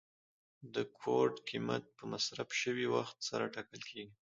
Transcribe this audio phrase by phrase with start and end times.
[0.73, 4.13] د کوټ قیمت په مصرف شوي وخت سره ټاکل کیږي.